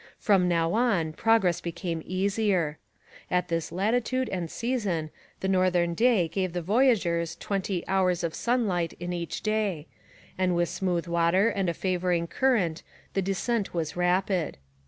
[0.17, 2.79] From now on, progress became easier.
[3.29, 8.93] At this latitude and season the northern day gave the voyageurs twenty hours of sunlight
[8.99, 9.85] in each day,
[10.39, 12.81] and with smooth water and a favouring current
[13.13, 14.57] the descent was rapid.